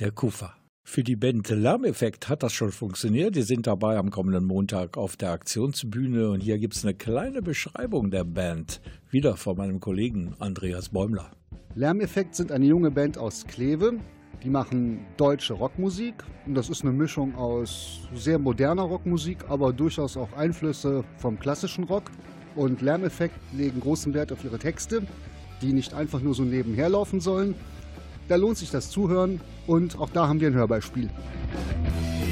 der 0.00 0.10
Kufa. 0.10 0.54
Für 0.84 1.02
die 1.02 1.16
Band 1.16 1.48
Lärmeffekt 1.48 2.28
hat 2.28 2.42
das 2.42 2.52
schon 2.52 2.70
funktioniert. 2.70 3.34
Die 3.34 3.40
sind 3.40 3.66
dabei 3.66 3.96
am 3.96 4.10
kommenden 4.10 4.44
Montag 4.44 4.98
auf 4.98 5.16
der 5.16 5.30
Aktionsbühne 5.30 6.28
und 6.28 6.42
hier 6.42 6.58
gibt 6.58 6.76
es 6.76 6.84
eine 6.84 6.92
kleine 6.92 7.40
Beschreibung 7.40 8.10
der 8.10 8.24
Band. 8.24 8.82
Wieder 9.08 9.38
von 9.38 9.56
meinem 9.56 9.80
Kollegen 9.80 10.34
Andreas 10.40 10.90
Bäumler. 10.90 11.30
Lärmeffekt 11.74 12.34
sind 12.34 12.52
eine 12.52 12.66
junge 12.66 12.90
Band 12.90 13.16
aus 13.16 13.46
Kleve. 13.46 13.98
Die 14.42 14.50
machen 14.50 15.06
deutsche 15.16 15.54
Rockmusik. 15.54 16.14
Und 16.46 16.54
das 16.54 16.68
ist 16.68 16.82
eine 16.82 16.92
Mischung 16.92 17.36
aus 17.36 18.00
sehr 18.14 18.38
moderner 18.38 18.82
Rockmusik, 18.82 19.38
aber 19.48 19.72
durchaus 19.72 20.16
auch 20.16 20.32
Einflüsse 20.36 21.04
vom 21.16 21.38
klassischen 21.38 21.84
Rock. 21.84 22.10
Und 22.56 22.82
Lärmeffekt 22.82 23.36
legen 23.52 23.80
großen 23.80 24.12
Wert 24.14 24.32
auf 24.32 24.44
ihre 24.44 24.58
Texte, 24.58 25.02
die 25.62 25.72
nicht 25.72 25.94
einfach 25.94 26.20
nur 26.20 26.34
so 26.34 26.42
nebenher 26.42 26.88
laufen 26.88 27.20
sollen. 27.20 27.54
Da 28.28 28.36
lohnt 28.36 28.58
sich 28.58 28.70
das 28.70 28.90
Zuhören 28.90 29.40
und 29.66 29.98
auch 29.98 30.10
da 30.10 30.28
haben 30.28 30.40
wir 30.40 30.48
ein 30.48 30.54
Hörbeispiel. 30.54 31.08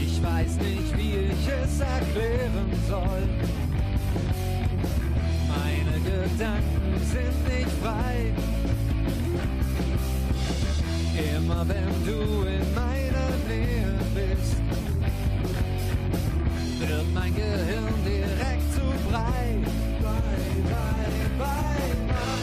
Ich 0.03 0.23
weiß 0.23 0.57
nicht, 0.57 0.97
wie 0.97 1.27
ich 1.27 1.49
es 1.63 1.81
erklären 1.81 2.71
soll. 2.89 3.23
Meine 5.49 6.01
Gedanken 6.05 7.05
sind 7.05 7.59
nicht 7.59 7.71
frei. 7.83 8.35
Immer 11.17 11.67
wenn 11.69 12.07
du 12.07 12.47
in 12.47 12.75
meiner 12.75 13.31
Nähe 13.49 13.99
bist, 14.15 14.57
wird 16.79 17.15
mein 17.15 17.35
Gehirn 17.35 17.95
direkt 18.05 18.75
zu 18.75 19.11
brei. 19.11 19.59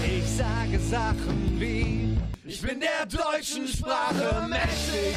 Ich 0.05 0.37
sage 0.37 0.79
Sachen 0.79 1.59
wie 1.59 2.17
ich 2.45 2.61
bin 2.61 2.79
der 2.79 3.05
deutschen 3.05 3.67
Sprache 3.67 4.47
mächtig, 4.47 5.15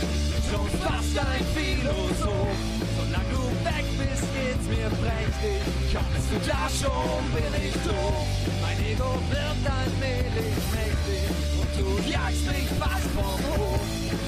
schon 0.51 0.69
fast 0.81 1.17
ein 1.17 1.45
Philosoph. 1.55 2.59
Solange 2.97 3.31
du 3.31 3.43
weg 3.65 3.85
bist, 3.97 4.25
geht's 4.35 4.67
mir 4.69 4.91
prächtig. 4.99 5.63
Kommst 5.95 6.29
du 6.33 6.51
da 6.51 6.69
schon, 6.69 7.25
bin 7.33 7.55
ich 7.65 7.73
doof. 7.85 8.27
Mein 8.61 8.85
Ego 8.85 9.15
wird 9.31 9.63
allmählich 9.71 10.57
mächtig 10.73 11.60
du 11.81 12.11
jagst 12.11 12.47
mich 12.47 12.69
fast 12.79 13.07
vom 13.17 13.25
Hof. 13.25 13.81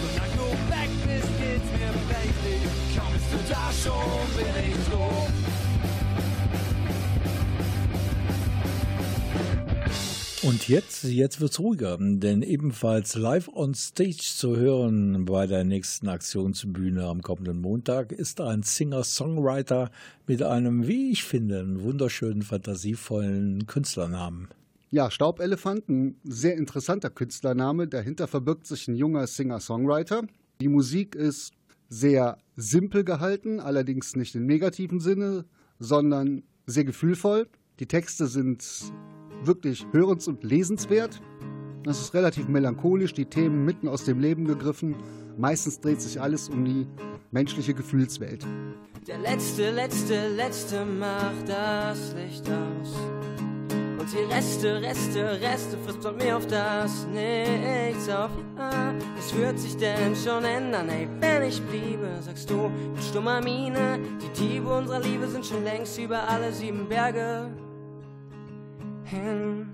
Solange 0.03 0.37
du 0.37 0.49
weg 0.71 0.91
bist, 1.07 1.29
geht's 1.39 1.71
mir 1.79 1.93
prächtig. 2.09 2.61
Kommst 2.97 3.29
du 3.33 3.39
da 3.53 3.71
schon, 3.83 4.27
bin 4.37 4.71
ich 4.71 4.89
doof. 4.91 5.31
Und 10.43 10.69
jetzt, 10.69 11.05
jetzt 11.05 11.41
wird's 11.41 11.61
ruhiger, 11.61 11.97
denn 12.01 12.43
ebenfalls 12.43 13.15
live 13.15 13.49
on 13.55 13.75
stage 13.75 14.19
zu 14.19 14.57
hören 14.57 15.25
bei 15.25 15.47
der 15.47 15.63
nächsten 15.63 16.09
Aktionsbühne 16.09 17.05
am 17.05 17.23
kommenden 17.23 17.61
Montag 17.61 18.11
ist 18.11 18.41
ein 18.41 18.65
Singer-Songwriter 18.65 19.93
mit 20.27 20.43
einem, 20.43 20.89
wie 20.89 21.13
ich 21.13 21.23
finde, 21.23 21.81
wunderschönen, 21.85 22.43
fantasievollen 22.43 23.69
Künstlernamen. 23.69 24.49
Ja, 24.95 25.11
Staubelefant, 25.11 25.89
ein 25.89 26.21
sehr 26.23 26.55
interessanter 26.55 27.09
Künstlername. 27.09 27.89
Dahinter 27.89 28.29
verbirgt 28.29 28.67
sich 28.67 28.89
ein 28.89 28.95
junger 28.95 29.27
Singer-Songwriter. 29.27 30.25
Die 30.61 30.69
Musik 30.69 31.15
ist 31.15 31.55
sehr 31.89 32.37
simpel 32.57 33.03
gehalten, 33.03 33.59
allerdings 33.59 34.17
nicht 34.17 34.35
im 34.35 34.45
negativen 34.45 35.01
Sinne, 35.01 35.47
sondern 35.79 36.43
sehr 36.67 36.85
gefühlvoll. 36.85 37.49
Die 37.81 37.87
Texte 37.87 38.27
sind 38.27 38.69
wirklich 39.43 39.87
hörens- 39.93 40.29
und 40.29 40.45
lesenswert. 40.45 41.23
Es 41.87 41.99
ist 41.99 42.13
relativ 42.13 42.49
melancholisch, 42.49 43.15
die 43.15 43.25
Themen 43.25 43.65
mitten 43.65 43.89
aus 43.89 44.05
dem 44.05 44.21
Leben 44.21 44.45
gegriffen. 44.45 44.95
Meistens 45.39 45.81
dreht 45.81 46.03
sich 46.03 46.21
alles 46.21 46.51
um 46.51 46.67
die 46.67 46.87
menschliche 47.31 47.73
Gefühlswelt. 47.73 48.47
Der 49.07 49.19
letzte, 49.21 49.71
letzte, 49.71 50.29
letzte 50.37 50.85
macht 50.85 51.49
das 51.49 52.15
Licht 52.15 52.47
aus. 52.51 53.22
Und 54.03 54.13
die 54.13 54.35
Reste, 54.35 54.83
Reste, 54.83 55.41
Reste 55.41 55.79
frisst 55.79 56.03
von 56.03 56.17
mir 56.17 56.37
auf 56.37 56.45
das 56.49 57.07
Nichts 57.07 58.09
auf. 58.09 58.33
Ja, 58.59 58.93
es 59.17 59.33
wird 59.33 59.57
sich 59.57 59.77
denn 59.77 60.17
schon 60.17 60.43
ändern, 60.43 60.89
ey, 60.89 61.09
wenn 61.21 61.45
ich 61.45 61.63
bliebe, 61.63 62.09
sagst 62.21 62.51
du 62.51 62.69
mit 62.69 63.01
stummer 63.01 63.41
Miene. 63.41 64.01
Die 64.21 64.41
Diebe 64.41 64.77
unserer 64.77 64.99
Liebe 64.99 65.29
sind 65.29 65.47
schon 65.47 65.63
längst 65.63 65.97
über 66.01 66.29
alle 66.29 66.53
sieben 66.53 66.89
Berge 66.89 67.49
hin. 69.05 69.71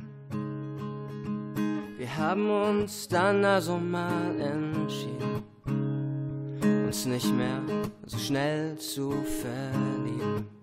Wir 1.96 2.16
haben 2.18 2.50
uns 2.50 3.08
dann 3.08 3.42
also 3.46 3.78
mal 3.78 4.38
entschieden, 4.38 5.42
uns 6.84 7.06
nicht 7.06 7.34
mehr 7.34 7.62
so 8.04 8.18
schnell 8.18 8.76
zu 8.76 9.10
verlieben. 9.40 10.57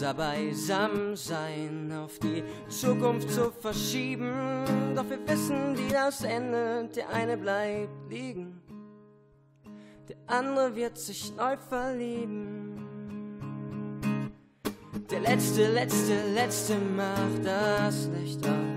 Unser 0.00 0.14
Beisammensein 0.14 1.92
auf 1.92 2.18
die 2.20 2.42
Zukunft 2.70 3.30
zu 3.30 3.52
verschieben. 3.52 4.64
Doch 4.96 5.04
wir 5.10 5.18
wissen, 5.28 5.76
wie 5.76 5.92
das 5.92 6.24
endet. 6.24 6.96
Der 6.96 7.10
eine 7.10 7.36
bleibt 7.36 8.08
liegen, 8.08 8.62
der 10.08 10.16
andere 10.26 10.74
wird 10.74 10.96
sich 10.96 11.36
neu 11.36 11.54
verlieben. 11.58 12.80
Der 15.10 15.20
letzte, 15.20 15.70
letzte, 15.70 16.32
letzte 16.32 16.76
macht 16.78 17.44
das 17.44 18.06
Licht 18.06 18.42
aus. 18.48 18.69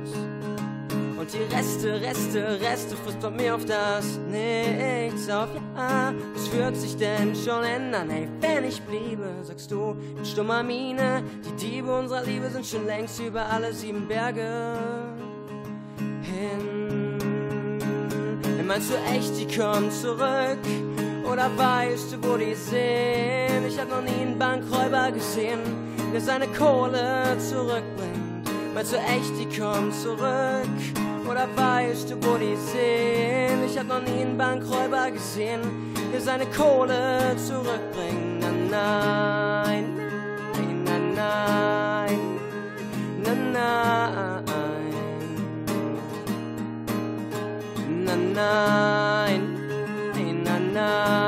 Und 1.24 1.32
die 1.32 1.56
Reste, 1.56 2.02
Reste, 2.02 2.60
Reste 2.60 2.98
frisst 2.98 3.22
von 3.22 3.34
mir 3.38 3.56
auf 3.56 3.64
das 3.64 4.20
Nichts 4.30 5.30
auf. 5.30 5.48
Ja, 5.74 6.14
was 6.34 6.52
wird 6.52 6.76
sich 6.76 6.98
denn 6.98 7.34
schon 7.34 7.64
ändern? 7.64 8.10
Hey, 8.10 8.28
wenn 8.42 8.66
ich 8.66 8.82
bliebe, 8.82 9.30
sagst 9.42 9.72
du 9.72 9.96
mit 10.18 10.28
stummer 10.28 10.64
Miene, 10.64 11.24
die 11.46 11.66
Diebe 11.66 11.98
unserer 11.98 12.26
Liebe 12.26 12.50
sind 12.50 12.66
schon 12.66 12.86
längst 12.86 13.22
über 13.22 13.46
alle 13.46 13.72
sieben 13.72 14.06
Berge 14.06 14.78
hin. 16.24 17.18
Hey, 18.58 18.66
meinst 18.66 18.92
du 18.92 18.96
echt, 19.16 19.40
die 19.40 19.58
kommen 19.58 19.90
zurück? 19.92 20.60
Oder 21.32 21.50
weißt 21.56 22.12
du, 22.12 22.18
wo 22.22 22.36
die 22.36 22.54
sind? 22.54 23.66
Ich 23.66 23.80
hab 23.80 23.90
noch 23.90 24.02
nie 24.02 24.24
einen 24.24 24.38
Bankräuber 24.38 25.10
gesehen, 25.14 25.62
der 26.14 26.20
seine 26.20 26.50
Kohle 26.50 27.38
zurückbringt. 27.40 28.24
Meinst 28.74 28.92
du 28.92 28.98
echt, 28.98 29.32
die 29.40 29.58
kommen 29.58 29.94
zurück? 29.94 31.03
Oder 31.30 31.48
weißt 31.56 32.12
du, 32.12 32.16
wo 32.16 32.38
die 32.38 32.56
sind? 32.56 33.66
Ich 33.66 33.78
hab 33.78 33.88
noch 33.88 34.02
nie 34.02 34.22
einen 34.22 34.38
Bankräuber 34.38 35.10
gesehen, 35.12 35.62
der 36.12 36.22
seine 36.22 36.46
Kohle 36.48 37.36
zurückbringt. 37.38 38.42
Na, 38.42 38.52
nein, 39.64 39.86
nein, 40.54 40.84
na, 40.84 41.00
nein, 41.16 42.20
nein, 43.24 43.54
nein, 48.34 49.42
nein, 50.74 51.22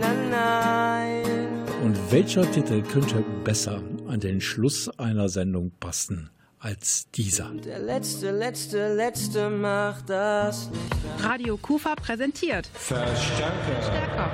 nein, 0.00 0.30
nein. 0.30 1.48
Und 1.84 1.96
welcher 2.10 2.50
Titel 2.50 2.82
könnte 2.82 3.24
besser 3.44 3.80
an 4.08 4.20
den 4.20 4.40
Schluss 4.40 4.88
einer 4.98 5.28
Sendung 5.28 5.70
passen? 5.78 6.30
Als 6.62 7.10
dieser? 7.10 7.50
Der 7.64 7.80
letzte, 7.80 8.30
letzte, 8.30 8.94
letzte 8.94 9.50
macht 9.50 10.08
das 10.08 10.70
Licht 10.70 11.24
Radio 11.24 11.56
Kufa 11.56 11.96
präsentiert 11.96 12.68
Verstärker. 12.72 13.82
Stärker. 13.82 14.30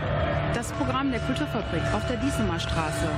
Das 0.55 0.71
Programm 0.73 1.11
der 1.11 1.21
Kulturfabrik 1.21 1.83
auf 1.95 2.07
der 2.07 2.19
Diesemer 2.19 2.61
Straße. 2.61 3.09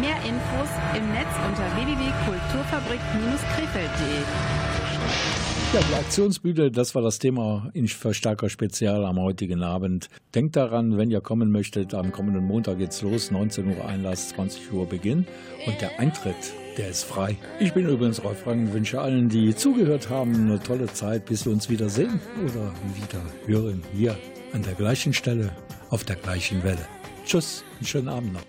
Mehr 0.00 0.16
Infos 0.24 0.70
im 0.96 1.12
Netz 1.12 1.28
unter 1.46 1.76
www.kulturfabrik-krefeld.de. 1.76 4.71
Ja, 5.72 5.80
die 5.80 5.94
Aktionsbühne, 5.94 6.70
das 6.70 6.94
war 6.94 7.00
das 7.00 7.18
Thema 7.18 7.70
in 7.72 7.88
Verstärker 7.88 8.50
Spezial 8.50 9.06
am 9.06 9.18
heutigen 9.18 9.62
Abend. 9.62 10.10
Denkt 10.34 10.54
daran, 10.54 10.98
wenn 10.98 11.10
ihr 11.10 11.22
kommen 11.22 11.50
möchtet, 11.50 11.94
am 11.94 12.12
kommenden 12.12 12.44
Montag 12.44 12.76
geht's 12.76 13.00
los, 13.00 13.30
19 13.30 13.68
Uhr 13.68 13.82
Einlass, 13.86 14.28
20 14.28 14.70
Uhr 14.70 14.86
Beginn 14.86 15.26
und 15.66 15.80
der 15.80 15.98
Eintritt, 15.98 16.52
der 16.76 16.90
ist 16.90 17.04
frei. 17.04 17.38
Ich 17.58 17.72
bin 17.72 17.88
übrigens 17.88 18.22
Rolf 18.22 18.40
Frank, 18.40 18.74
wünsche 18.74 19.00
allen, 19.00 19.30
die 19.30 19.56
zugehört 19.56 20.10
haben, 20.10 20.34
eine 20.34 20.62
tolle 20.62 20.92
Zeit, 20.92 21.24
bis 21.24 21.46
wir 21.46 21.52
uns 21.54 21.70
wieder 21.70 21.88
sehen 21.88 22.20
oder 22.44 22.74
wieder 22.94 23.22
hören, 23.46 23.82
hier 23.94 24.14
an 24.52 24.62
der 24.62 24.74
gleichen 24.74 25.14
Stelle, 25.14 25.56
auf 25.88 26.04
der 26.04 26.16
gleichen 26.16 26.62
Welle. 26.64 26.86
Tschüss, 27.24 27.64
einen 27.78 27.86
schönen 27.86 28.08
Abend 28.10 28.34
noch. 28.34 28.42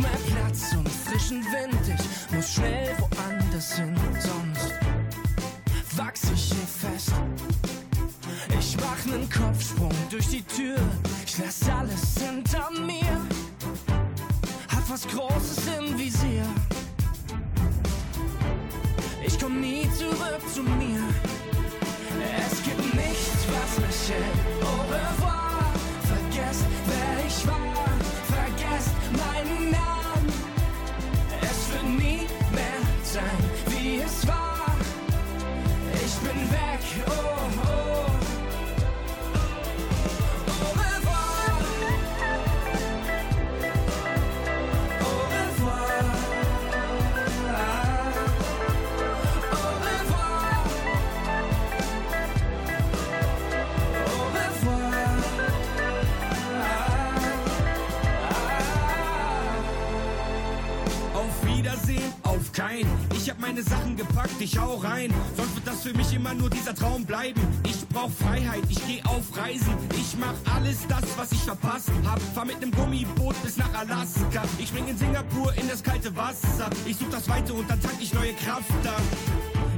Mehr 0.00 0.18
Platz 0.32 0.74
und 0.74 0.88
frischen 0.88 1.42
Wind. 1.44 1.98
Ich 1.98 2.34
muss 2.34 2.54
schnell 2.54 2.96
woanders 2.98 3.76
hin, 3.76 3.94
sonst 4.18 4.74
wachs 5.96 6.22
ich 6.34 6.52
hier 6.52 6.90
fest. 6.90 7.12
Ich 8.58 8.76
mach 8.76 9.04
nen 9.06 9.28
Kopfsprung 9.28 9.92
durch 10.10 10.28
die 10.28 10.42
Tür. 10.42 10.78
Ich 11.26 11.38
lass 11.38 11.68
alles 11.68 12.14
hinter 12.18 12.70
mir. 12.86 13.26
Hab 14.74 14.90
was 14.90 15.06
Großes 15.08 15.58
im 15.78 15.98
Visier. 15.98 16.46
Ich 19.24 19.38
komm 19.38 19.60
nie 19.60 19.88
zurück 19.96 20.42
zu 20.52 20.62
mir. 20.62 21.00
Es 22.46 22.62
gibt 22.62 22.94
nichts, 22.94 23.46
was 23.48 23.86
mich 23.86 24.16
hält. 24.16 24.62
Au 24.62 24.82
revoir. 24.82 25.72
Vergesst, 26.02 26.64
wer 26.86 27.26
ich 27.26 27.46
war. 27.46 27.89
Sein, 33.12 33.24
wie 33.66 34.00
es 34.02 34.26
war. 34.26 34.76
Ich 35.94 36.14
bin 36.18 36.50
weg. 36.50 36.80
Oh, 37.06 37.12
oh. 37.66 37.89
Ich 63.30 63.36
hab 63.36 63.42
meine 63.42 63.62
Sachen 63.62 63.96
gepackt, 63.96 64.40
ich 64.40 64.58
hau 64.58 64.74
rein. 64.78 65.14
Sonst 65.36 65.54
wird 65.54 65.64
das 65.64 65.84
für 65.84 65.96
mich 65.96 66.12
immer 66.12 66.34
nur 66.34 66.50
dieser 66.50 66.74
Traum 66.74 67.04
bleiben. 67.04 67.40
Ich 67.64 67.86
brauch 67.86 68.10
Freiheit, 68.10 68.64
ich 68.68 68.84
geh 68.88 69.00
auf 69.04 69.22
Reisen. 69.36 69.72
Ich 69.92 70.16
mach 70.18 70.34
alles 70.52 70.78
das, 70.88 71.04
was 71.16 71.30
ich 71.30 71.38
verpasst 71.38 71.92
hab. 72.04 72.20
Fahr 72.34 72.44
mit 72.44 72.60
nem 72.60 72.72
Gummiboot 72.72 73.40
bis 73.44 73.56
nach 73.56 73.72
Alaska. 73.72 74.42
Ich 74.58 74.66
spring 74.70 74.88
in 74.88 74.98
Singapur 74.98 75.54
in 75.54 75.68
das 75.68 75.80
kalte 75.80 76.14
Wasser. 76.16 76.70
Ich 76.84 76.96
such 76.96 77.10
das 77.12 77.28
Weite 77.28 77.54
und 77.54 77.70
dann 77.70 77.80
tank 77.80 77.94
ich 78.00 78.12
neue 78.12 78.32
Kraft 78.32 78.68
da. 78.82 78.96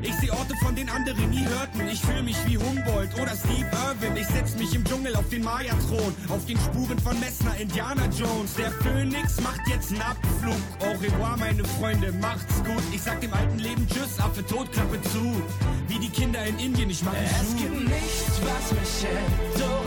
Ich 0.02 0.14
seh 0.16 0.30
Orte, 0.30 0.54
von 0.62 0.74
denen 0.74 0.90
andere 0.90 1.20
nie 1.22 1.46
hörten. 1.46 1.86
Ich 1.88 2.00
fühl 2.00 2.22
mich 2.22 2.36
wie 2.46 2.58
Humboldt 2.58 3.14
oder 3.14 3.32
Steve 3.36 3.68
Irwin. 3.86 4.16
Ich 4.16 4.26
setz 4.26 4.56
mich 4.56 4.74
im 4.74 4.84
Dschungel 4.84 5.14
auf 5.14 5.28
den 5.28 5.44
Maya-Thron. 5.44 6.14
Auf 6.28 6.44
den 6.46 6.58
Spuren 6.58 6.98
von 6.98 7.18
Messner, 7.20 7.56
Indiana 7.58 8.06
Jones. 8.06 8.54
Der 8.54 8.70
Phönix 8.72 9.40
macht 9.40 9.60
jetzt 9.68 9.92
einen 9.92 10.02
Abflug. 10.02 10.56
Au 10.80 10.90
revoir, 10.98 11.36
meine 11.38 11.64
Freunde, 11.64 12.12
macht's 12.20 12.56
gut. 12.64 12.82
Ich 12.92 13.02
sag 13.02 13.20
dem 13.20 13.32
alten 13.32 13.58
Leben 13.58 13.86
Tschüss, 13.88 14.18
Affe 14.18 14.44
tot, 14.44 14.70
Klappe 14.72 15.00
zu. 15.02 15.40
Wie 15.86 15.98
die 15.98 16.10
Kinder 16.10 16.44
in 16.46 16.58
Indien, 16.58 16.90
ich 16.90 17.02
mach 17.04 17.14
Es 17.14 17.50
Schuh. 17.50 17.56
gibt 17.58 17.88
nichts, 17.88 18.40
was 18.42 18.72
mich 18.72 19.10
hält. 19.10 19.81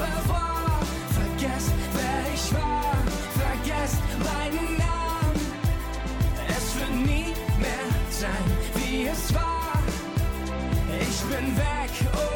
Ich 11.38 11.41
bin 11.41 11.58
weg. 11.58 11.89
Oh, 12.13 12.17
oh. 12.17 12.35